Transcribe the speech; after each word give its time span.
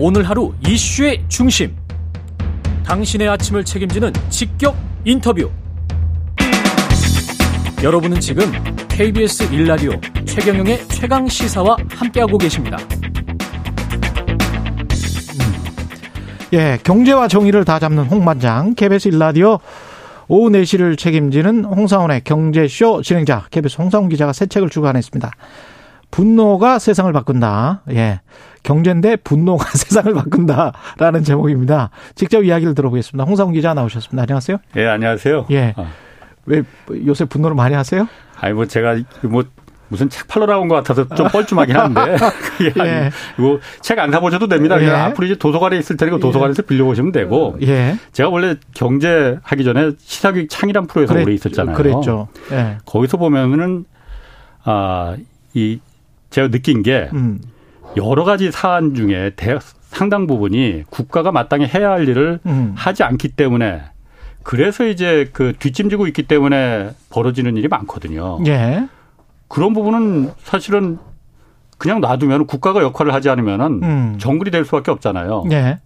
오늘 0.00 0.22
하루 0.22 0.54
이슈의 0.64 1.24
중심. 1.26 1.74
당신의 2.84 3.28
아침을 3.30 3.64
책임지는 3.64 4.12
직격 4.30 4.76
인터뷰. 5.04 5.50
여러분은 7.82 8.20
지금 8.20 8.44
KBS 8.88 9.52
일라디오 9.52 9.90
최경영의 10.24 10.86
최강 10.86 11.26
시사와 11.26 11.76
함께하고 11.90 12.38
계십니다. 12.38 12.78
예, 16.52 16.78
경제와 16.84 17.26
정의를 17.26 17.64
다 17.64 17.80
잡는 17.80 18.04
홍반장 18.04 18.74
KBS 18.76 19.08
일라디오 19.08 19.58
오후 20.28 20.48
4시를 20.50 20.96
책임지는 20.96 21.64
홍사원의 21.64 22.22
경제쇼 22.22 23.02
진행자 23.02 23.46
KBS 23.50 23.80
홍사원 23.80 24.08
기자가 24.08 24.32
새 24.32 24.46
책을 24.46 24.70
주관했습니다. 24.70 25.32
분노가 26.10 26.78
세상을 26.78 27.12
바꾼다. 27.12 27.82
예. 27.90 28.20
경제인데 28.62 29.16
분노가 29.16 29.64
세상을 29.76 30.12
바꾼다라는 30.14 31.22
제목입니다. 31.24 31.90
직접 32.14 32.42
이야기를 32.42 32.74
들어보겠습니다. 32.74 33.24
홍사훈 33.24 33.52
기자 33.52 33.74
나오셨습니다. 33.74 34.22
안녕하세요. 34.22 34.58
예, 34.76 34.86
안녕하세요. 34.86 35.46
예. 35.50 35.74
어. 35.76 35.86
왜 36.46 36.62
요새 37.06 37.24
분노를 37.24 37.54
많이 37.54 37.74
하세요? 37.74 38.08
아니 38.40 38.54
뭐 38.54 38.66
제가 38.66 38.96
뭐 39.22 39.44
무슨 39.90 40.08
책 40.10 40.28
팔러 40.28 40.46
나온 40.46 40.68
것 40.68 40.74
같아서 40.76 41.06
좀 41.14 41.28
뻘쭘하긴 41.28 41.76
한데 41.76 42.16
예. 42.84 43.10
이거 43.38 43.58
책 43.80 43.98
안 43.98 44.10
사보셔도 44.10 44.48
됩니다. 44.48 44.80
예. 44.82 44.88
앞으로 44.90 45.26
이제 45.26 45.36
도서관에 45.36 45.78
있을 45.78 45.96
테니까 45.96 46.18
도서관에서 46.18 46.62
빌려보시면 46.62 47.12
되고 47.12 47.56
예. 47.62 47.96
제가 48.12 48.28
원래 48.28 48.56
경제 48.74 49.38
하기 49.42 49.64
전에 49.64 49.92
시사교육 49.98 50.48
창이란 50.50 50.86
프로에서 50.88 51.12
그랬, 51.14 51.24
오래 51.24 51.34
있었잖아요. 51.34 51.76
그랬죠. 51.76 52.28
예. 52.52 52.78
거기서 52.84 53.18
보면은 53.18 53.84
아 54.64 55.16
이 55.54 55.80
제가 56.30 56.48
느낀 56.48 56.82
게 56.82 57.08
음. 57.12 57.40
여러 57.96 58.24
가지 58.24 58.50
사안 58.50 58.94
중에 58.94 59.32
대, 59.36 59.58
상당 59.88 60.26
부분이 60.26 60.84
국가가 60.90 61.32
마땅히 61.32 61.66
해야 61.66 61.90
할 61.90 62.08
일을 62.08 62.40
음. 62.46 62.72
하지 62.76 63.02
않기 63.02 63.28
때문에 63.28 63.82
그래서 64.42 64.86
이제 64.86 65.28
그 65.32 65.52
뒷짐지고 65.58 66.06
있기 66.08 66.22
때문에 66.22 66.90
벌어지는 67.10 67.56
일이 67.56 67.68
많거든요. 67.68 68.38
예. 68.46 68.88
그런 69.48 69.72
부분은 69.72 70.30
사실은 70.42 70.98
그냥 71.76 72.00
놔두면 72.00 72.46
국가가 72.46 72.82
역할을 72.82 73.14
하지 73.14 73.30
않으면은 73.30 73.80
음. 73.82 74.16
정글이 74.18 74.50
될 74.50 74.64
수밖에 74.64 74.90
없잖아요. 74.90 75.44
예. 75.52 75.78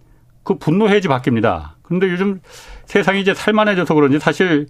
그 0.43 0.57
분노 0.57 0.89
해지 0.89 1.07
바뀝니다. 1.07 1.71
그런데 1.81 2.09
요즘 2.09 2.41
세상이 2.85 3.21
이제 3.21 3.33
살만해져서 3.33 3.93
그런지 3.93 4.19
사실 4.19 4.67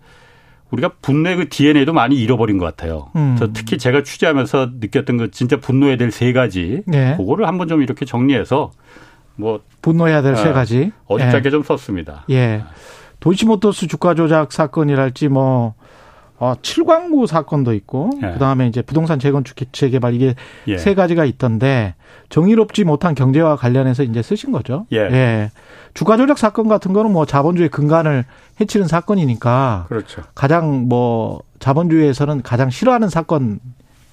우리가 0.73 0.93
분노의 1.03 1.35
그 1.37 1.49
DNA도 1.49 1.93
많이 1.93 2.15
잃어버린 2.15 2.57
것 2.57 2.65
같아요. 2.65 3.09
음. 3.15 3.37
특히 3.53 3.77
제가 3.77 4.01
취재하면서 4.01 4.71
느꼈던 4.79 5.17
그 5.17 5.31
진짜 5.31 5.57
분노해야 5.59 5.97
될 5.97 6.09
세 6.11 6.33
가지, 6.33 6.81
네. 6.87 7.15
그거를 7.17 7.47
한번 7.47 7.67
좀 7.67 7.81
이렇게 7.83 8.05
정리해서 8.05 8.71
뭐 9.35 9.61
분노해야 9.83 10.21
될세 10.23 10.49
아, 10.49 10.53
가지 10.53 10.91
어둡게 11.05 11.41
예. 11.45 11.49
좀 11.51 11.63
썼습니다. 11.63 12.25
예. 12.31 12.63
도이치모터스 13.19 13.87
주가 13.87 14.15
조작 14.15 14.51
사건이랄지 14.51 15.27
뭐 15.29 15.75
어, 16.39 16.55
7광구 16.61 17.27
사건도 17.27 17.73
있고 17.73 18.09
예. 18.23 18.31
그다음에 18.31 18.67
이제 18.67 18.81
부동산 18.81 19.19
재건축 19.19 19.55
재개발 19.71 20.13
이게 20.13 20.35
예. 20.67 20.77
세 20.77 20.93
가지가 20.93 21.25
있던데 21.25 21.95
정의롭지 22.29 22.83
못한 22.83 23.15
경제와 23.15 23.55
관련해서 23.55 24.03
이제 24.03 24.21
쓰신 24.21 24.51
거죠. 24.51 24.85
예. 24.91 24.97
예. 24.97 25.51
주가 25.93 26.17
조작 26.17 26.37
사건 26.37 26.67
같은 26.67 26.91
거는 26.91 27.11
뭐 27.11 27.25
자본주의 27.25 27.69
근간을 27.69 28.25
해치는 28.59 28.87
사건이니까 28.87 29.85
그렇죠. 29.87 30.23
가장 30.33 30.89
뭐 30.89 31.41
자본주의에서는 31.59 32.41
가장 32.41 32.69
싫어하는 32.69 33.09
사건 33.09 33.59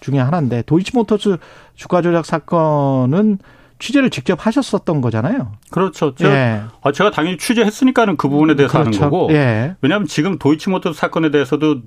중에 0.00 0.18
하나인데 0.18 0.62
도이치모터스 0.62 1.38
주가 1.74 2.02
조작 2.02 2.26
사건은 2.26 3.38
취재를 3.78 4.10
직접 4.10 4.46
하셨었던 4.46 5.00
거잖아요. 5.00 5.52
그렇죠. 5.70 6.14
제가, 6.14 6.34
예. 6.34 6.62
아, 6.82 6.92
제가 6.92 7.10
당연히 7.10 7.38
취재했으니까는 7.38 8.18
그 8.18 8.28
부분에 8.28 8.54
대해서 8.54 8.78
그렇죠. 8.78 8.98
하는 8.98 9.10
거고. 9.10 9.32
예. 9.32 9.74
왜냐하면 9.80 10.06
지금 10.06 10.38
도이치모터스 10.38 10.98
사건에 10.98 11.30
대해서도 11.30 11.80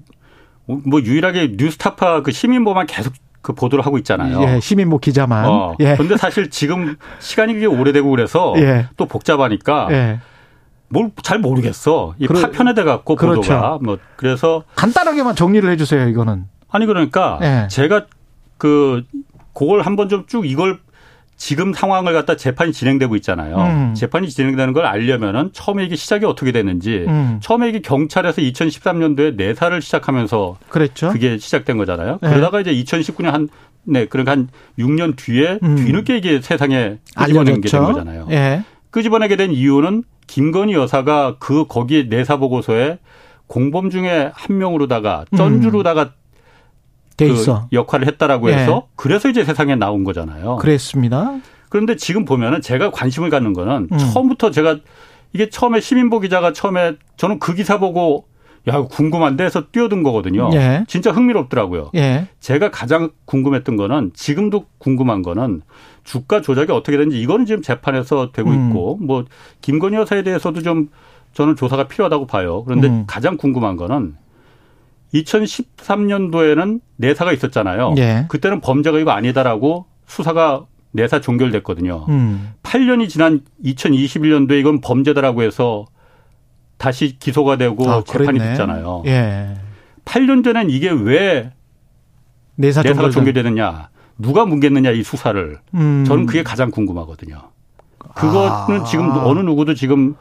뭐 0.66 1.02
유일하게 1.02 1.56
뉴스타파 1.58 2.22
그 2.24 2.32
시민보만 2.32 2.88
계속 2.88 3.14
그 3.42 3.54
보도를 3.54 3.86
하고 3.86 3.98
있잖아요. 3.98 4.42
예, 4.44 4.60
시민보 4.62 5.00
기자만. 5.00 5.46
어. 5.46 5.76
예. 5.82 5.96
근데 5.98 6.16
사실 6.16 6.50
지금 6.50 6.96
시간이 7.20 7.54
그게 7.54 7.66
오래되고 7.66 8.10
그래서 8.10 8.54
예. 8.58 8.88
또 8.96 9.06
복잡하니까 9.06 9.90
예. 9.92 10.20
뭘잘 10.88 11.40
모르겠어. 11.40 12.16
이 12.20 12.28
그래, 12.28 12.42
파편화돼 12.42 12.84
갖고 12.84 13.16
그렇죠. 13.16 13.42
보도가 13.42 13.80
뭐 13.82 13.98
그래서 14.16 14.64
간단하게만 14.76 15.36
정리를 15.36 15.70
해 15.70 15.76
주세요, 15.76 16.08
이거는. 16.08 16.46
아니 16.70 16.86
그러니까 16.86 17.40
예. 17.42 17.68
제가 17.70 18.06
그 18.58 19.04
그걸 19.54 19.82
한번 19.82 20.08
좀 20.08 20.26
쭉 20.28 20.46
이걸 20.50 20.80
지금 21.44 21.74
상황을 21.74 22.14
갖다 22.14 22.38
재판이 22.38 22.72
진행되고 22.72 23.18
있잖아요. 23.18 23.58
음. 23.58 23.94
재판이 23.96 24.30
진행되는 24.30 24.72
걸 24.72 24.86
알려면은 24.86 25.50
처음에 25.52 25.84
이게 25.84 25.98
시작이 25.98 26.24
어떻게 26.24 26.54
됐는지 26.54 27.04
음. 27.06 27.40
처음에 27.42 27.68
이게 27.68 27.82
경찰에서 27.82 28.42
2013년도에 28.42 29.36
내사를 29.36 29.82
시작하면서 29.82 30.56
그랬죠. 30.70 31.10
그게 31.10 31.38
시작된 31.38 31.78
거잖아요. 31.78 32.20
네. 32.22 32.30
그러다가 32.30 32.62
이제 32.62 32.74
2019년 32.74 33.32
한 33.32 33.50
네, 33.84 34.06
그러니까 34.06 34.32
한 34.32 34.48
6년 34.80 35.18
뒤에 35.18 35.60
음. 35.62 35.76
뒤늦게 35.76 36.16
이게 36.16 36.40
세상에 36.40 37.00
끄집어낸 37.14 37.60
게된 37.60 37.84
거잖아요. 37.84 38.28
예. 38.32 38.64
끄집어내게 38.92 39.36
된 39.36 39.52
이유는 39.52 40.04
김건희 40.28 40.76
여사가 40.76 41.36
그 41.40 41.66
거기 41.68 42.08
내사 42.08 42.38
보고서에 42.38 43.00
공범 43.48 43.90
중에 43.90 44.32
한 44.34 44.58
명으로다가 44.58 45.26
쩐주로다가 45.36 46.14
음. 47.22 47.28
그 47.28 47.34
있어. 47.34 47.68
역할을 47.72 48.08
했다라고 48.08 48.50
예. 48.52 48.56
해서 48.56 48.88
그래서 48.96 49.30
이제 49.30 49.44
세상에 49.44 49.76
나온 49.76 50.04
거잖아요. 50.04 50.58
그랬습니다. 50.58 51.40
그런데 51.70 51.96
지금 51.96 52.26
보면은 52.26 52.62
제가 52.62 52.92
관심을 52.92 53.30
갖는 53.30 53.54
거는 53.54 53.90
음. 53.92 53.98
처음부터 53.98 54.52
제가 54.52 54.78
이게 55.34 55.50
처음에 55.50 55.80
시민보 55.80 56.20
기자가 56.20 56.54
처음에 56.54 56.96
저는 57.18 57.40
그 57.40 57.56
기사 57.56 57.80
보고 57.80 58.26
야 58.68 58.82
궁금한데 58.82 59.44
해서 59.44 59.64
뛰어든 59.72 60.04
거거든요. 60.04 60.50
예. 60.54 60.86
진짜 60.88 61.12
흥미롭더라고요. 61.12 61.92
예. 61.96 62.28
제가 62.40 62.72
가장 62.72 63.10
궁금했던 63.26 63.76
거는 63.76 64.12
지금도 64.14 64.66
궁금한 64.78 65.22
거는 65.22 65.62
주가 66.04 66.42
조작이 66.42 66.72
어떻게 66.72 66.98
되는지 66.98 67.20
이거는 67.20 67.46
지금 67.46 67.62
재판에서 67.62 68.32
되고 68.32 68.52
음. 68.52 68.70
있고 68.70 68.98
뭐 69.02 69.26
김건희 69.62 69.98
여사에 69.98 70.24
대해서도 70.24 70.62
좀 70.62 70.90
저는 71.34 71.56
조사가 71.56 71.88
필요하다고 71.88 72.28
봐요. 72.28 72.64
그런데 72.64 72.88
음. 72.88 73.04
가장 73.08 73.36
궁금한 73.36 73.76
거는 73.76 74.16
2013년도에는 75.14 76.82
내사가 76.98 77.32
있었잖아요. 77.34 77.96
예. 77.98 78.26
그때는 78.30 78.62
범죄가 78.62 79.00
이거 79.00 79.12
아니다라고 79.12 79.86
수사가 80.08 80.66
내사 80.92 81.22
종결됐거든요. 81.22 82.06
음. 82.10 82.54
8년이 82.64 83.10
지난 83.10 83.42
2021년도에 83.64 84.60
이건 84.60 84.82
범죄다라고 84.82 85.44
해서 85.44 85.86
다시 86.78 87.18
기소가 87.18 87.58
되고 87.58 87.90
아, 87.90 88.04
재판이 88.04 88.40
됐잖아요. 88.40 89.04
예. 89.06 89.56
8년 90.06 90.44
전엔 90.44 90.70
이게 90.70 90.90
왜 90.90 91.52
내사 92.56 92.82
내사가 92.84 93.10
종결되느냐, 93.10 93.90
누가 94.18 94.46
뭉갰느냐 94.46 94.92
이 94.92 95.04
수사를 95.04 95.60
음. 95.74 96.04
저는 96.06 96.26
그게 96.26 96.44
가장 96.44 96.70
궁금하거든요. 96.72 97.42
그거는 98.16 98.82
아. 98.82 98.84
지금 98.84 99.10
어느 99.10 99.40
누구도 99.40 99.74
지금 99.74 100.16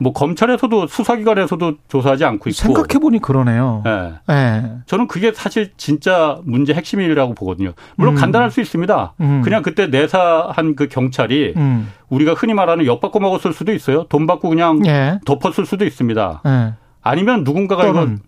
뭐 0.00 0.12
검찰에서도 0.12 0.86
수사기관에서도 0.86 1.74
조사하지 1.88 2.24
않고 2.24 2.50
있고 2.50 2.56
생각해 2.56 2.98
보니 3.00 3.20
그러네요. 3.20 3.82
네. 3.84 4.12
네. 4.26 4.72
저는 4.86 5.08
그게 5.08 5.32
사실 5.32 5.72
진짜 5.76 6.38
문제 6.44 6.72
핵심이라고 6.72 7.34
보거든요. 7.34 7.72
물론 7.96 8.14
음. 8.14 8.20
간단할 8.20 8.50
수 8.50 8.60
있습니다. 8.60 9.14
음. 9.20 9.42
그냥 9.42 9.62
그때 9.62 9.86
내사한 9.86 10.76
그 10.76 10.88
경찰이 10.88 11.54
음. 11.56 11.90
우리가 12.08 12.34
흔히 12.34 12.54
말하는 12.54 12.86
엿받고 12.86 13.20
먹었을 13.20 13.52
수도 13.52 13.72
있어요. 13.72 14.04
돈 14.04 14.26
받고 14.26 14.48
그냥 14.48 14.84
예. 14.86 15.18
덮었을 15.24 15.66
수도 15.66 15.84
있습니다. 15.84 16.42
예. 16.46 16.74
아니면 17.02 17.44
누군가가 17.44 17.86
이건 17.88 18.20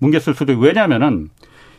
뭉갰을 0.00 0.34
수도 0.34 0.52
있고 0.52 0.62
왜냐하면은 0.62 1.28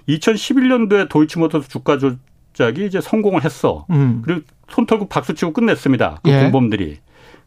2011년도에 0.07 1.09
도이치모터스 1.09 1.69
주가 1.69 1.97
조작이 1.97 2.85
이제 2.85 3.01
성공을 3.01 3.43
했어. 3.43 3.85
음. 3.89 4.21
그리고 4.23 4.41
손 4.69 4.85
털고 4.85 5.07
박수 5.07 5.33
치고 5.33 5.53
끝냈습니다. 5.53 6.19
그 6.23 6.29
예. 6.29 6.41
공범들이. 6.43 6.99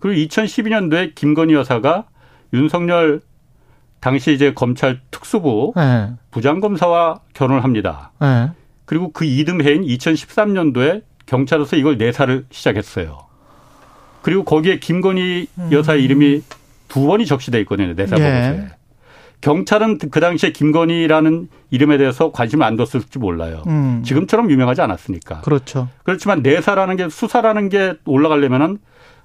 그리고 0.05 0.21
2012년도에 0.29 1.15
김건희 1.15 1.55
여사가 1.55 2.05
윤석열 2.53 3.23
당시 4.01 4.35
이제 4.35 4.53
검찰 4.53 5.01
특수부 5.11 5.73
네. 5.75 6.11
부장검사와 6.31 7.21
결혼을 7.33 7.65
합니다. 7.65 8.13
네. 8.21 8.51
그리고 8.85 9.13
그 9.13 9.25
이듬해인 9.25 9.83
2013년도에 9.83 11.05
경찰로서 11.25 11.77
이걸 11.77 11.97
내사를 11.97 12.45
시작했어요. 12.51 13.19
그리고 14.21 14.45
거기에 14.45 14.79
김건희 14.79 15.47
여사의 15.73 16.01
음. 16.01 16.05
이름이 16.05 16.43
두 16.89 17.07
번이 17.07 17.25
적시돼 17.25 17.59
있거든요. 17.61 17.95
내사 17.95 18.17
보고서에. 18.17 18.51
네. 18.51 18.69
경찰은 19.41 19.97
그 20.11 20.21
당시에 20.21 20.53
김건희라는 20.53 21.49
이름에 21.71 21.97
대해서 21.97 22.31
관심을 22.31 22.67
안 22.67 22.77
뒀을지 22.77 23.19
몰라요. 23.19 23.63
음. 23.69 24.03
지금처럼 24.05 24.51
유명하지 24.51 24.83
않았으니까. 24.83 25.41
그렇죠. 25.41 25.89
그렇지만 26.03 26.43
내사라는 26.43 26.97
게 26.97 27.09
수사라는 27.09 27.71
게 27.71 27.95
올라가려면은 28.05 28.77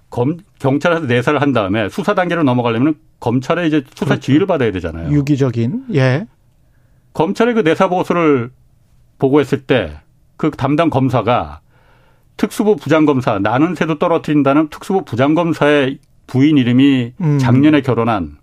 검, 0.09 0.37
경찰에서 0.59 1.05
내사를 1.05 1.41
한 1.41 1.53
다음에 1.53 1.89
수사 1.89 2.15
단계로 2.15 2.43
넘어가려면 2.43 2.95
검찰에 3.19 3.67
이제 3.67 3.83
수사 3.93 4.05
그렇죠. 4.05 4.21
지휘를 4.21 4.47
받아야 4.47 4.71
되잖아요. 4.71 5.11
유기적인, 5.11 5.85
예. 5.93 6.27
검찰의 7.13 7.53
그 7.53 7.59
내사 7.61 7.87
보고서를 7.87 8.51
보고했을 9.17 9.63
때 9.63 9.99
그 10.39 10.51
담당 10.51 10.89
검사가 10.89 11.59
특수부 12.37 12.77
부장검사 12.77 13.39
나는 13.39 13.75
새도 13.75 13.99
떨어뜨린다는 13.99 14.69
특수부 14.69 15.03
부장검사의 15.03 15.99
부인 16.27 16.57
이름이 16.57 17.13
음. 17.19 17.39
작년에 17.39 17.81
결혼한 17.81 18.37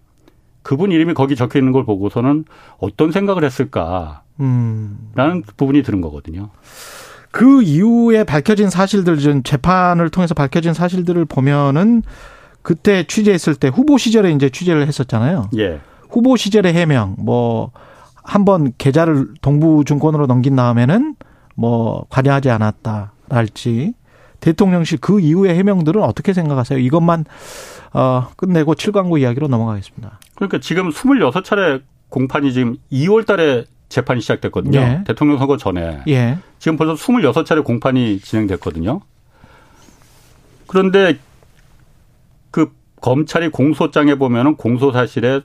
그분 0.62 0.92
이름이 0.92 1.14
거기 1.14 1.36
적혀 1.36 1.58
있는 1.58 1.72
걸 1.72 1.86
보고서는 1.86 2.44
어떤 2.76 3.12
생각을 3.12 3.44
했을까라는 3.44 4.20
음. 4.40 5.42
부분이 5.56 5.82
드는 5.82 6.02
거거든요. 6.02 6.50
그 7.36 7.60
이후에 7.60 8.24
밝혀진 8.24 8.70
사실들, 8.70 9.18
좀 9.18 9.42
재판을 9.42 10.08
통해서 10.08 10.32
밝혀진 10.32 10.72
사실들을 10.72 11.26
보면은 11.26 12.02
그때 12.62 13.04
취재했을 13.06 13.54
때 13.54 13.68
후보 13.68 13.98
시절에 13.98 14.30
이제 14.30 14.48
취재를 14.48 14.86
했었잖아요. 14.86 15.50
예. 15.58 15.80
후보 16.08 16.36
시절의 16.36 16.72
해명, 16.72 17.14
뭐, 17.18 17.72
한번 18.24 18.72
계좌를 18.78 19.34
동부증권으로 19.42 20.26
넘긴 20.26 20.56
다음에는 20.56 21.14
뭐, 21.56 22.06
관여하지 22.08 22.48
않았다랄지, 22.48 23.92
대통령실 24.40 24.96
그 25.02 25.20
이후의 25.20 25.58
해명들은 25.58 26.02
어떻게 26.02 26.32
생각하세요? 26.32 26.78
이것만, 26.78 27.26
어, 27.92 28.28
끝내고 28.38 28.74
7광구 28.74 29.20
이야기로 29.20 29.48
넘어가겠습니다. 29.48 30.20
그러니까 30.36 30.58
지금 30.60 30.88
26차례 30.88 31.82
공판이 32.08 32.54
지금 32.54 32.76
2월 32.90 33.26
달에 33.26 33.66
재판이 33.88 34.20
시작됐거든요. 34.20 34.78
예. 34.78 35.02
대통령 35.06 35.38
선거 35.38 35.56
전에. 35.56 36.02
예. 36.08 36.38
지금 36.58 36.76
벌써 36.76 36.94
26차례 36.94 37.62
공판이 37.64 38.20
진행됐거든요. 38.20 39.00
그런데 40.66 41.18
그 42.50 42.72
검찰이 43.00 43.50
공소장에 43.50 44.16
보면은 44.16 44.56
공소 44.56 44.90
사실에 44.92 45.40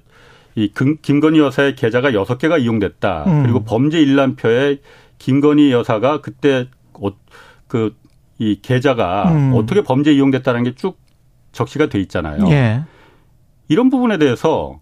이 0.56 0.72
김건희 1.02 1.40
여사의 1.40 1.76
계좌가 1.76 2.12
6개가 2.12 2.62
이용됐다. 2.62 3.24
음. 3.28 3.44
그리고 3.44 3.64
범죄 3.64 4.02
일람표에 4.02 4.80
김건희 5.20 5.72
여사가 5.72 6.22
그때 6.22 6.68
어, 6.94 7.10
그이 7.68 8.60
계좌가 8.62 9.32
음. 9.32 9.54
어떻게 9.56 9.82
범죄 9.84 10.12
이용됐다는 10.12 10.64
게 10.64 10.74
쭉 10.76 11.00
적시가 11.52 11.88
돼 11.88 12.00
있잖아요. 12.00 12.50
예. 12.50 12.82
이런 13.68 13.90
부분에 13.90 14.18
대해서 14.18 14.80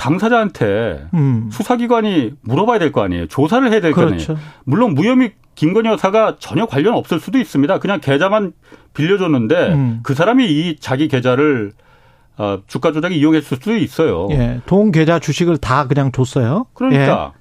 당사자한테 0.00 1.06
음. 1.12 1.48
수사기관이 1.52 2.32
물어봐야 2.40 2.78
될 2.78 2.90
거 2.90 3.02
아니에요. 3.02 3.26
조사를 3.26 3.70
해야 3.70 3.80
될거 3.80 4.00
그렇죠. 4.04 4.32
아니에요. 4.32 4.48
물론 4.64 4.94
무혐의 4.94 5.34
김건희 5.54 5.88
여사가 5.90 6.36
전혀 6.38 6.64
관련 6.64 6.94
없을 6.94 7.20
수도 7.20 7.38
있습니다. 7.38 7.78
그냥 7.80 8.00
계좌만 8.00 8.52
빌려줬는데 8.94 9.72
음. 9.74 10.00
그 10.02 10.14
사람이 10.14 10.46
이 10.46 10.76
자기 10.80 11.06
계좌를 11.06 11.72
어, 12.38 12.60
주가 12.66 12.92
조작에 12.92 13.14
이용했을 13.14 13.58
수도 13.58 13.76
있어요. 13.76 14.28
예. 14.30 14.62
동 14.64 14.90
계좌 14.90 15.18
주식을 15.18 15.58
다 15.58 15.86
그냥 15.86 16.10
줬어요. 16.12 16.64
그러니까 16.72 17.32
예. 17.34 17.40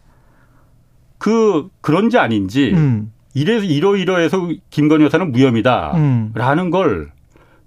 그 1.17 1.69
그런지 1.79 2.17
아닌지 2.17 2.73
음. 2.75 3.13
이래서 3.33 3.63
이러이러해서 3.65 4.50
김건희 4.69 5.06
여사는 5.06 5.31
무혐의다라는 5.31 6.63
음. 6.65 6.69
걸 6.71 7.11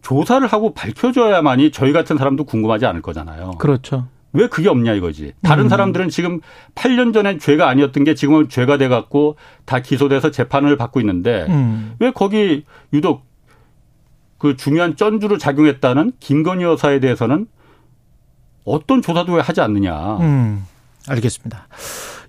조사를 0.02 0.46
하고 0.46 0.74
밝혀줘야만이 0.74 1.70
저희 1.70 1.92
같은 1.92 2.18
사람도 2.18 2.44
궁금하지 2.44 2.84
않을 2.84 3.00
거잖아요. 3.00 3.52
그렇죠. 3.52 4.06
왜 4.32 4.46
그게 4.48 4.68
없냐 4.68 4.94
이거지. 4.94 5.32
다른 5.42 5.64
음. 5.64 5.68
사람들은 5.68 6.08
지금 6.08 6.40
8년 6.74 7.12
전엔 7.12 7.38
죄가 7.38 7.68
아니었던 7.68 8.04
게 8.04 8.14
지금은 8.14 8.48
죄가 8.48 8.78
돼 8.78 8.88
갖고 8.88 9.36
다 9.64 9.80
기소돼서 9.80 10.30
재판을 10.30 10.76
받고 10.76 11.00
있는데 11.00 11.46
음. 11.48 11.94
왜 11.98 12.10
거기 12.10 12.64
유독 12.92 13.24
그 14.38 14.56
중요한 14.56 14.96
쩐주로 14.96 15.38
작용했다는 15.38 16.12
김건희 16.18 16.64
여사에 16.64 17.00
대해서는 17.00 17.46
어떤 18.64 19.02
조사도 19.02 19.34
왜 19.34 19.40
하지 19.40 19.60
않느냐. 19.60 20.16
음. 20.18 20.64
알겠습니다. 21.08 21.68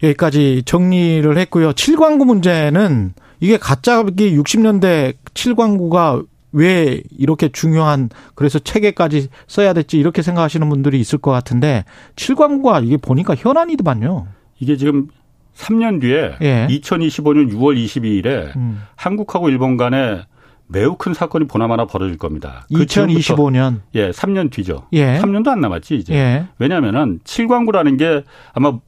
여기까지 0.02 0.64
정리를 0.66 1.38
했고요. 1.38 1.72
7광구 1.72 2.26
문제는 2.26 3.14
이게 3.40 3.58
가짜기 3.58 4.38
60년대 4.38 5.16
7광구가 5.34 6.26
왜 6.54 7.02
이렇게 7.18 7.50
중요한 7.50 8.10
그래서 8.36 8.60
체계까지 8.60 9.28
써야 9.48 9.74
됐지 9.74 9.98
이렇게 9.98 10.22
생각하시는 10.22 10.68
분들이 10.70 11.00
있을 11.00 11.20
것 11.20 11.32
같은데 11.32 11.84
7광구가 12.16 12.86
이게 12.86 12.98
보니까 12.98 13.36
현안이더만요. 13.36 14.28
이게 14.60 14.78
지금 14.78 15.08
3년 15.56 16.00
뒤에 16.02 16.36
예. 16.42 16.68
2025년 16.70 17.52
6월 17.52 17.84
22일에 17.84 18.56
음. 18.56 18.82
한국하고 18.96 19.50
일본 19.50 19.78
간에 19.78 20.26
매우 20.68 20.96
큰 20.96 21.14
사건이 21.14 21.46
보나마나 21.48 21.86
벌어질 21.86 22.18
겁니다. 22.18 22.66
그 22.74 22.86
2025년. 22.86 23.82
예, 23.96 24.12
3년 24.12 24.52
뒤죠. 24.52 24.88
예. 24.94 25.20
3년도 25.20 25.50
안 25.50 25.60
남았지 25.60 25.96
이제. 25.96 26.14
예. 26.14 26.48
왜냐하면은 26.58 27.20
7광구라는 27.24 28.00
게 28.00 28.24
아마 28.54 28.80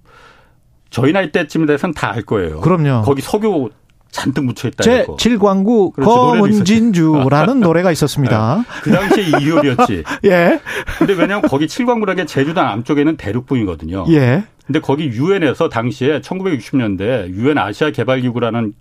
저희 0.90 1.12
나이 1.12 1.32
때쯤에 1.32 1.66
대해서는 1.66 1.94
다알 1.94 2.22
거예요. 2.24 2.62
그럼요. 2.62 3.04
거기 3.04 3.22
석유 3.22 3.70
잔뜩 4.16 4.46
묻혀 4.46 4.70
있다. 4.70 4.84
제 4.84 5.06
7광구 5.06 5.94
거문진주라는 5.94 7.60
노래가 7.60 7.92
있었습니다. 7.92 8.64
네. 8.64 8.82
그 8.82 8.92
당시에 8.92 9.26
이효리였지. 9.42 10.04
예. 10.26 10.62
근데 10.98 11.14
왜냐하면 11.14 11.42
거기 11.42 11.68
7광구라는 11.68 12.16
게 12.16 12.26
제주도 12.26 12.62
남쪽에는 12.62 13.18
대륙부이거든요. 13.18 14.06
예. 14.10 14.46
근데 14.66 14.80
거기 14.80 15.08
유엔에서 15.08 15.68
당시에 15.70 16.22
1960년대 16.22 17.30
유엔 17.30 17.58
아시아 17.58 17.92
개발기구라는 17.92 18.74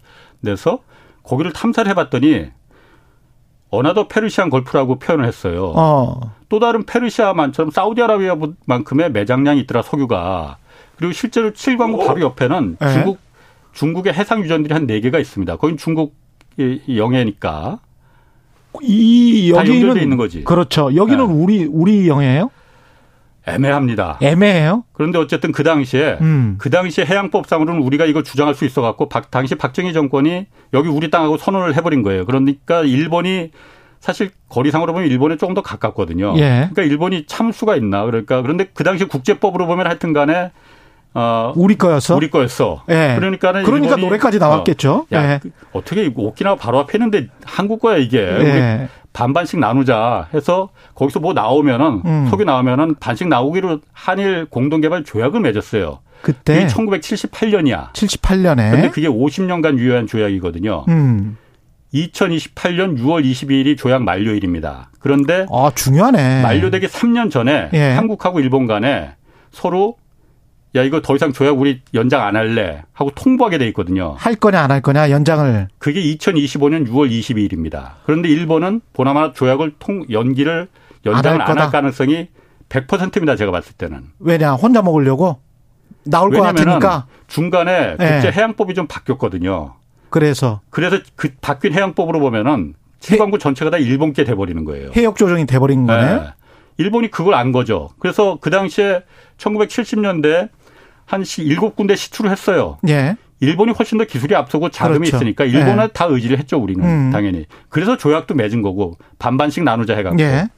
데서 0.44 0.78
거기를 1.24 1.52
탐사를 1.52 1.90
해봤더니 1.90 2.46
another 3.70 4.06
Persian 4.06 4.50
Gulf라고 4.50 5.00
표현을 5.00 5.26
했어요. 5.26 5.72
어. 5.74 6.20
또 6.48 6.60
다른 6.60 6.86
페르시아만처럼 6.86 7.72
사우디아라비아만큼의 7.72 9.10
매장량이 9.10 9.60
있더라 9.62 9.82
석유가. 9.82 10.58
그리고 10.96 11.12
실제로 11.12 11.50
7광구 11.50 12.06
바로 12.06 12.20
옆에는 12.20 12.76
네. 12.78 12.92
중국 12.92 13.18
중국의 13.74 14.14
해상 14.14 14.42
유전들이 14.42 14.72
한 14.72 14.86
네 14.86 15.00
개가 15.00 15.18
있습니다. 15.18 15.56
거긴 15.56 15.76
중국 15.76 16.14
영해니까. 16.88 17.80
이 18.82 19.50
여기는 19.50 19.96
있는 19.96 20.16
거지. 20.16 20.42
그렇죠. 20.44 20.94
여기는 20.94 21.26
네. 21.26 21.32
우리 21.32 21.64
우리 21.64 22.08
영해예요? 22.08 22.50
애매합니다. 23.46 24.18
애매해요? 24.22 24.84
그런데 24.92 25.18
어쨌든 25.18 25.52
그 25.52 25.62
당시에 25.62 26.18
음. 26.20 26.56
그 26.58 26.70
당시에 26.70 27.04
해양법상으로는 27.04 27.82
우리가 27.82 28.06
이걸 28.06 28.24
주장할 28.24 28.54
수 28.54 28.64
있어 28.64 28.80
갖고 28.80 29.08
당시 29.30 29.54
박정희 29.54 29.92
정권이 29.92 30.46
여기 30.72 30.88
우리 30.88 31.10
땅하고 31.10 31.36
선언을 31.36 31.76
해버린 31.76 32.02
거예요. 32.02 32.24
그러니까 32.24 32.80
일본이 32.82 33.50
사실 34.00 34.30
거리상으로 34.48 34.92
보면 34.92 35.08
일본에 35.08 35.36
조금 35.36 35.54
더 35.54 35.62
가깝거든요. 35.62 36.34
예. 36.36 36.68
그러니까 36.72 36.82
일본이 36.82 37.26
참수가 37.26 37.76
있나 37.76 38.04
그러니까 38.04 38.42
그런데 38.42 38.68
그 38.72 38.82
당시 38.82 39.04
국제법으로 39.04 39.66
보면 39.66 39.86
하여튼간에 39.86 40.50
어, 41.14 41.52
우리 41.56 41.76
거였어? 41.76 42.16
우리 42.16 42.28
거였어. 42.28 42.82
예. 42.90 43.14
그러니까는 43.16 43.62
그러니까 43.62 43.96
노래까지 43.96 44.38
나왔겠죠. 44.38 45.06
어, 45.10 45.14
야, 45.14 45.34
예. 45.34 45.40
그 45.40 45.50
어떻게 45.72 46.10
오키나와 46.14 46.56
바로 46.56 46.80
앞에 46.80 46.98
있는데 46.98 47.28
한국 47.44 47.80
거야 47.80 47.96
이게. 47.96 48.18
예. 48.18 48.88
반반씩 49.12 49.60
나누자 49.60 50.28
해서 50.34 50.70
거기서 50.96 51.20
뭐 51.20 51.32
나오면은 51.32 52.02
음. 52.04 52.26
속이 52.30 52.44
나오면은 52.44 52.96
반씩 52.96 53.28
나오기로 53.28 53.78
한일 53.92 54.46
공동개발 54.46 55.04
조약을 55.04 55.40
맺었어요. 55.40 56.00
그때 56.20 56.66
1978년이야. 56.66 57.92
78년에. 57.92 58.72
근데 58.72 58.90
그게 58.90 59.06
50년간 59.08 59.78
유효한 59.78 60.08
조약이거든요. 60.08 60.84
음. 60.88 61.36
2028년 61.94 62.98
6월 62.98 63.24
22일이 63.24 63.78
조약 63.78 64.02
만료일입니다. 64.02 64.90
그런데 64.98 65.46
아, 65.52 65.70
중요하네. 65.72 66.42
만료되기 66.42 66.88
3년 66.88 67.30
전에 67.30 67.70
예. 67.72 67.92
한국하고 67.92 68.40
일본 68.40 68.66
간에 68.66 69.12
서로 69.52 69.96
야 70.76 70.82
이거 70.82 71.00
더 71.00 71.14
이상 71.14 71.32
조약 71.32 71.58
우리 71.58 71.80
연장 71.94 72.22
안 72.26 72.34
할래 72.34 72.82
하고 72.92 73.10
통보하게 73.14 73.58
돼 73.58 73.68
있거든요. 73.68 74.14
할 74.18 74.34
거냐 74.34 74.60
안 74.60 74.70
할 74.72 74.80
거냐 74.80 75.10
연장을. 75.10 75.68
그게 75.78 76.02
2025년 76.02 76.88
6월 76.88 77.10
22일입니다. 77.10 77.92
그런데 78.04 78.28
일본은 78.28 78.80
보나마나 78.92 79.32
조약을 79.32 79.74
통 79.78 80.04
연기를 80.10 80.68
연장을 81.06 81.40
안할 81.40 81.70
가능성이 81.70 82.28
100%입니다. 82.68 83.36
제가 83.36 83.52
봤을 83.52 83.74
때는. 83.74 84.02
왜냐 84.18 84.54
혼자 84.54 84.82
먹으려고 84.82 85.38
나올 86.04 86.30
것 86.32 86.40
같으니까. 86.42 87.06
중간에 87.28 87.90
국제 87.92 88.32
해양법이 88.32 88.74
좀 88.74 88.86
바뀌었거든요. 88.88 89.74
그래서 90.10 90.60
그래서 90.70 90.98
그 91.14 91.30
바뀐 91.40 91.72
해양법으로 91.72 92.18
보면은 92.20 92.74
칠광구 92.98 93.38
전체가 93.38 93.70
다 93.70 93.78
일본께 93.78 94.24
돼 94.24 94.34
버리는 94.34 94.64
거예요. 94.64 94.90
해역 94.96 95.16
조정이 95.16 95.46
돼 95.46 95.58
버린 95.58 95.86
거네. 95.86 96.14
네. 96.14 96.24
일본이 96.78 97.10
그걸 97.10 97.34
안 97.34 97.52
거죠. 97.52 97.90
그래서 98.00 98.38
그 98.40 98.50
당시에 98.50 99.02
1970년대 99.38 100.48
한 101.06 101.24
일곱 101.38 101.76
군데 101.76 101.96
시추를 101.96 102.30
했어요. 102.30 102.78
예. 102.88 103.16
일본이 103.40 103.72
훨씬 103.72 103.98
더 103.98 104.04
기술이 104.04 104.34
앞서고 104.34 104.70
자금이 104.70 105.00
그렇죠. 105.00 105.16
있으니까 105.16 105.44
일본에 105.44 105.82
예. 105.84 105.88
다 105.88 106.06
의지를 106.06 106.38
했죠, 106.38 106.58
우리는. 106.58 106.82
음. 106.84 107.10
당연히. 107.10 107.46
그래서 107.68 107.96
조약도 107.96 108.34
맺은 108.34 108.62
거고 108.62 108.96
반반씩 109.18 109.64
나누자 109.64 109.94
해갖고. 109.96 110.18
예. 110.22 110.48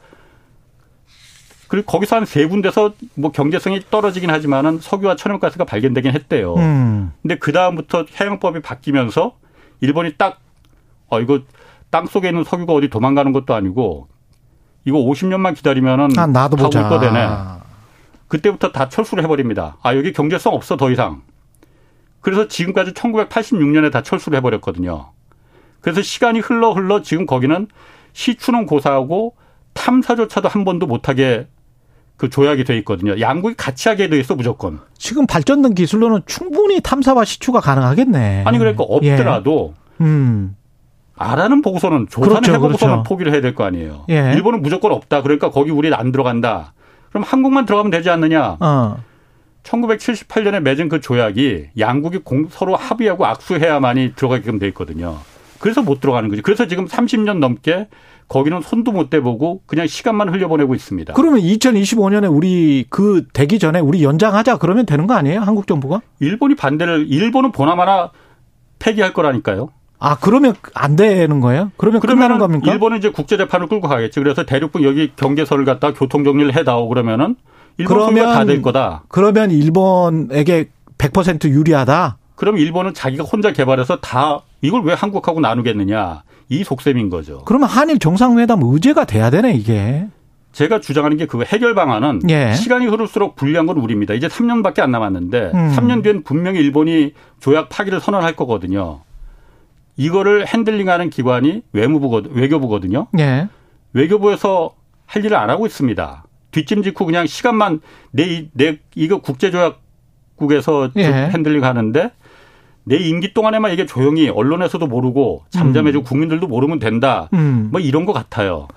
그리고 1.68 1.86
거기서 1.86 2.16
한 2.16 2.26
세 2.26 2.46
군데서 2.46 2.92
뭐 3.14 3.32
경제성이 3.32 3.80
떨어지긴 3.90 4.30
하지만은 4.30 4.78
석유와 4.80 5.16
천연가스가 5.16 5.64
발견되긴 5.64 6.12
했대요. 6.12 6.54
음. 6.54 7.12
근데 7.22 7.36
그 7.38 7.50
다음부터 7.52 8.04
해양법이 8.20 8.60
바뀌면서 8.62 9.34
일본이 9.80 10.12
딱, 10.16 10.38
어, 11.08 11.20
이거 11.20 11.40
땅 11.90 12.06
속에 12.06 12.28
있는 12.28 12.44
석유가 12.44 12.72
어디 12.72 12.88
도망가는 12.88 13.32
것도 13.32 13.54
아니고 13.54 14.06
이거 14.84 14.98
50년만 14.98 15.56
기다리면은 15.56 16.10
아, 16.16 16.26
나도 16.28 16.56
보자. 16.56 16.82
다올 16.88 17.00
거되네. 17.00 17.26
그때부터 18.28 18.72
다 18.72 18.88
철수를 18.88 19.22
해버립니다. 19.24 19.76
아, 19.82 19.94
여기 19.96 20.12
경제성 20.12 20.54
없어, 20.54 20.76
더 20.76 20.90
이상. 20.90 21.22
그래서 22.20 22.48
지금까지 22.48 22.92
1986년에 22.92 23.92
다 23.92 24.02
철수를 24.02 24.36
해버렸거든요. 24.38 25.10
그래서 25.80 26.02
시간이 26.02 26.40
흘러 26.40 26.72
흘러 26.72 27.02
지금 27.02 27.24
거기는 27.26 27.68
시추는 28.12 28.66
고사하고 28.66 29.36
탐사조차도 29.74 30.48
한 30.48 30.64
번도 30.64 30.86
못하게 30.86 31.46
그 32.16 32.30
조약이 32.30 32.64
돼 32.64 32.76
있거든요. 32.78 33.20
양국이 33.20 33.54
같이 33.56 33.88
하게 33.88 34.08
돼 34.08 34.18
있어 34.18 34.34
무조건. 34.34 34.80
지금 34.98 35.26
발전된 35.26 35.74
기술로는 35.74 36.22
충분히 36.26 36.80
탐사와 36.80 37.24
시추가 37.24 37.60
가능하겠네. 37.60 38.42
아니 38.46 38.58
그러니까 38.58 38.84
없더라도 38.84 39.74
예. 40.00 40.04
음. 40.04 40.56
아라는 41.18 41.62
보고서는 41.62 42.08
조사는 42.10 42.40
그렇죠, 42.40 42.52
해보고서는 42.54 42.94
그렇죠. 42.96 43.08
포기를 43.08 43.32
해야 43.32 43.40
될 43.40 43.54
거 43.54 43.64
아니에요. 43.64 44.04
예. 44.10 44.32
일본은 44.34 44.62
무조건 44.62 44.92
없다. 44.92 45.22
그러니까 45.22 45.50
거기 45.50 45.70
우리 45.70 45.92
안 45.94 46.10
들어간다. 46.10 46.72
그럼 47.16 47.24
한국만 47.26 47.64
들어가면 47.64 47.90
되지 47.90 48.10
않느냐? 48.10 48.58
어. 48.60 49.02
1978년에 49.62 50.60
맺은 50.60 50.90
그 50.90 51.00
조약이 51.00 51.68
양국이 51.78 52.18
공, 52.18 52.48
서로 52.50 52.76
합의하고 52.76 53.24
악수해야만이 53.24 54.12
들어가게끔 54.16 54.58
돼 54.58 54.68
있거든요. 54.68 55.16
그래서 55.58 55.80
못 55.80 56.00
들어가는 56.00 56.28
거죠. 56.28 56.42
그래서 56.42 56.68
지금 56.68 56.84
30년 56.84 57.38
넘게 57.38 57.88
거기는 58.28 58.60
손도 58.60 58.92
못 58.92 59.08
대보고 59.08 59.62
그냥 59.64 59.86
시간만 59.86 60.28
흘려보내고 60.28 60.74
있습니다. 60.74 61.14
그러면 61.14 61.40
2025년에 61.40 62.30
우리 62.30 62.84
그 62.90 63.24
되기 63.32 63.58
전에 63.58 63.78
우리 63.78 64.04
연장하자 64.04 64.58
그러면 64.58 64.84
되는 64.84 65.06
거 65.06 65.14
아니에요? 65.14 65.40
한국 65.40 65.66
정부가? 65.66 66.02
일본이 66.20 66.54
반대를 66.54 67.06
일본은 67.08 67.50
보나마나 67.50 68.10
폐기할 68.78 69.14
거라니까요. 69.14 69.70
아 69.98 70.16
그러면 70.20 70.54
안 70.74 70.94
되는 70.96 71.40
거예요? 71.40 71.72
그러면 71.76 72.00
끝나는 72.00 72.38
겁니까? 72.38 72.70
일본은 72.70 72.98
이제 72.98 73.10
국제 73.10 73.36
재판을 73.36 73.66
끌고 73.68 73.88
가겠지. 73.88 74.20
그래서 74.20 74.44
대륙분 74.44 74.82
여기 74.82 75.12
경계선을 75.16 75.64
갖다 75.64 75.92
교통 75.92 76.24
정리를 76.24 76.54
해다오 76.54 76.88
그러면은 76.88 77.36
일본 77.78 77.96
그러면 77.98 78.34
다될 78.34 78.62
거다. 78.62 79.02
그러면 79.08 79.50
일본에게 79.50 80.70
100% 80.98 81.48
유리하다. 81.48 82.18
그럼 82.34 82.58
일본은 82.58 82.92
자기가 82.94 83.24
혼자 83.24 83.52
개발해서 83.52 83.96
다 84.00 84.40
이걸 84.60 84.82
왜 84.84 84.92
한국하고 84.94 85.40
나누겠느냐 85.40 86.22
이 86.48 86.64
속셈인 86.64 87.10
거죠. 87.10 87.42
그러면 87.46 87.68
한일 87.68 87.98
정상회담 87.98 88.60
의제가 88.62 89.04
돼야 89.04 89.30
되네 89.30 89.54
이게. 89.54 90.06
제가 90.52 90.80
주장하는 90.80 91.18
게 91.18 91.26
그 91.26 91.42
해결 91.44 91.74
방안은 91.74 92.22
예. 92.30 92.54
시간이 92.54 92.86
흐를수록 92.86 93.36
불리한 93.36 93.66
건 93.66 93.76
우리입니다. 93.76 94.14
이제 94.14 94.26
3년밖에 94.28 94.80
안 94.80 94.90
남았는데 94.90 95.50
음. 95.52 95.72
3년 95.76 96.02
뒤엔 96.02 96.22
분명히 96.22 96.60
일본이 96.60 97.12
조약 97.40 97.68
파기를 97.68 98.00
선언할 98.00 98.36
거거든요. 98.36 99.00
이거를 99.96 100.46
핸들링하는 100.46 101.10
기관이 101.10 101.62
외무부 101.72 102.22
외교부거든요. 102.30 103.08
예. 103.18 103.48
외교부에서 103.92 104.74
할 105.06 105.24
일을 105.24 105.36
안 105.36 105.50
하고 105.50 105.66
있습니다. 105.66 106.24
뒷짐 106.50 106.82
짓고 106.82 107.06
그냥 107.06 107.26
시간만 107.26 107.80
내, 108.10 108.48
내 108.52 108.78
이거 108.94 109.20
국제조약국에서 109.20 110.90
예. 110.96 111.30
핸들링 111.32 111.64
하는데 111.64 112.10
내 112.84 112.96
임기 112.96 113.34
동안에만 113.34 113.72
이게 113.72 113.84
조용히 113.84 114.28
언론에서도 114.28 114.86
모르고 114.86 115.44
잠잠해지고 115.50 116.02
음. 116.02 116.04
국민들도 116.04 116.46
모르면 116.46 116.78
된다. 116.78 117.28
음. 117.32 117.68
뭐 117.72 117.80
이런 117.80 118.06
것 118.06 118.12
같아요. 118.12 118.68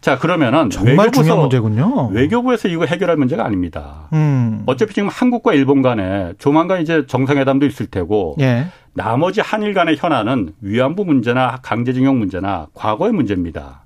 자 0.00 0.18
그러면은 0.18 0.68
정말 0.68 1.12
중요한 1.12 1.42
문제군요. 1.42 2.08
외교부에서 2.08 2.66
이거 2.66 2.84
해결할 2.84 3.16
문제가 3.16 3.44
아닙니다. 3.44 4.08
음. 4.12 4.64
어차피 4.66 4.94
지금 4.94 5.08
한국과 5.08 5.54
일본 5.54 5.80
간에 5.80 6.32
조만간 6.38 6.82
이제 6.82 7.06
정상회담도 7.06 7.66
있을 7.66 7.86
테고 7.86 8.34
예. 8.40 8.66
나머지 8.94 9.40
한일 9.40 9.74
간의 9.74 9.96
현안은 9.98 10.54
위안부 10.60 11.04
문제나 11.04 11.58
강제징용 11.62 12.18
문제나 12.18 12.68
과거의 12.74 13.12
문제입니다. 13.12 13.84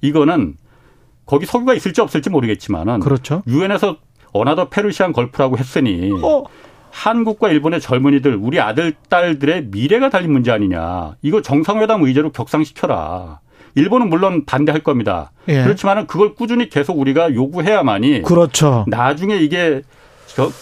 이거는 0.00 0.56
거기 1.26 1.46
석유가 1.46 1.74
있을지 1.74 2.00
없을지 2.00 2.30
모르겠지만은 2.30 3.00
그렇죠. 3.00 3.42
유엔에서 3.46 3.96
another 4.32 4.68
Persian 4.68 5.12
Gulf라고 5.12 5.56
했으니 5.56 6.10
어. 6.22 6.44
한국과 6.90 7.48
일본의 7.48 7.80
젊은이들 7.80 8.36
우리 8.40 8.60
아들 8.60 8.94
딸들의 9.08 9.66
미래가 9.66 10.10
달린 10.10 10.32
문제 10.32 10.52
아니냐. 10.52 11.16
이거 11.22 11.40
정상회담 11.42 12.02
의제로 12.02 12.30
격상시켜라. 12.30 13.40
일본은 13.76 14.08
물론 14.08 14.44
반대할 14.44 14.82
겁니다. 14.82 15.32
예. 15.48 15.62
그렇지만은 15.64 16.06
그걸 16.06 16.34
꾸준히 16.34 16.68
계속 16.68 16.98
우리가 16.98 17.34
요구해야만이 17.34 18.22
그렇죠. 18.22 18.84
나중에 18.88 19.36
이게 19.36 19.82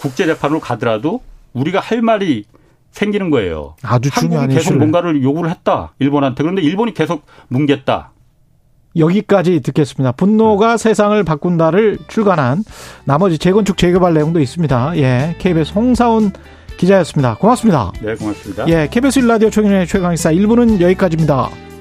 국제 0.00 0.25
재판으로 0.26 0.61
가더라도 0.61 1.21
우리가 1.52 1.81
할 1.81 2.00
말이 2.00 2.45
생기는 2.93 3.31
거예요. 3.31 3.75
아주 3.83 4.11
중요한 4.11 4.43
한국이 4.45 4.55
계속 4.55 4.77
뭔가를 4.79 5.23
요구를 5.23 5.51
했다. 5.51 5.93
일본한테. 5.99 6.43
그런데 6.43 6.63
일본이 6.63 6.95
계속 6.95 7.25
뭉갰다. 7.51 8.13
여기까지 8.97 9.61
듣겠습니다. 9.61 10.13
분노가 10.13 10.73
네. 10.73 10.77
세상을 10.77 11.25
바꾼다를 11.25 11.99
출간한 12.09 12.63
나머지 13.05 13.39
재건축 13.39 13.79
재개발 13.79 14.15
내용도 14.15 14.39
있습니다. 14.39 14.97
예. 14.99 15.35
KBS 15.39 15.73
홍사훈 15.73 16.33
기자였습니다. 16.77 17.37
고맙습니다. 17.37 17.93
네, 18.03 18.15
고맙습니다. 18.15 18.69
예. 18.69 18.89
KBS 18.91 19.21
일라디오 19.21 19.51
최경영의 19.51 19.87
최강의사 19.87 20.33
1부는 20.33 20.81
여기까지입니다. 20.81 21.72